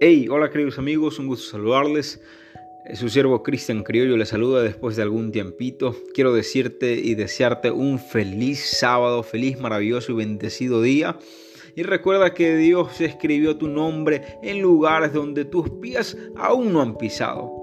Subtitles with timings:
[0.00, 2.22] Hey, hola queridos amigos, un gusto saludarles.
[2.94, 5.96] Su siervo Cristian Criollo le saluda después de algún tiempito.
[6.14, 11.18] Quiero decirte y desearte un feliz sábado, feliz, maravilloso y bendecido día.
[11.74, 16.96] Y recuerda que Dios escribió tu nombre en lugares donde tus pies aún no han
[16.96, 17.57] pisado.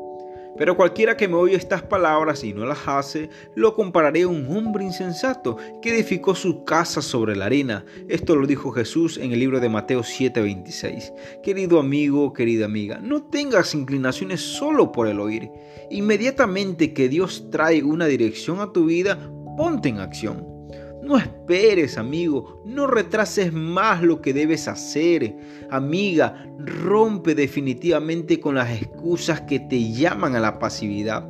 [0.58, 4.48] Pero cualquiera que me oye estas palabras y no las hace, lo compararé a un
[4.56, 7.86] hombre insensato que edificó su casa sobre la arena.
[8.08, 11.12] Esto lo dijo Jesús en el libro de Mateo 7:26.
[11.44, 15.50] Querido amigo, querida amiga, no tengas inclinaciones solo por el oír.
[15.90, 19.20] Inmediatamente que Dios trae una dirección a tu vida,
[19.58, 20.55] ponte en acción.
[21.06, 25.38] No esperes, amigo, no retrases más lo que debes hacer.
[25.70, 31.30] Amiga, rompe definitivamente con las excusas que te llaman a la pasividad.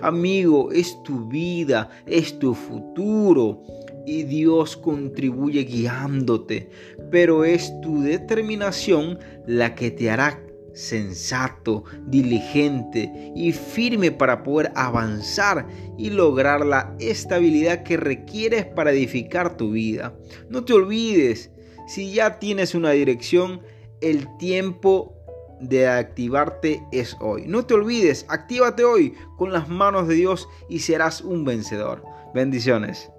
[0.00, 3.64] Amigo, es tu vida, es tu futuro
[4.06, 6.70] y Dios contribuye guiándote,
[7.10, 10.45] pero es tu determinación la que te hará
[10.76, 19.56] sensato, diligente y firme para poder avanzar y lograr la estabilidad que requieres para edificar
[19.56, 20.14] tu vida.
[20.50, 21.50] No te olvides,
[21.88, 23.62] si ya tienes una dirección,
[24.02, 25.14] el tiempo
[25.60, 27.46] de activarte es hoy.
[27.46, 32.04] No te olvides, actívate hoy con las manos de Dios y serás un vencedor.
[32.34, 33.10] Bendiciones.